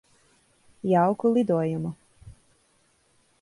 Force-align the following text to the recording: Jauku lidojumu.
Jauku 0.91 1.25
lidojumu. 1.33 1.91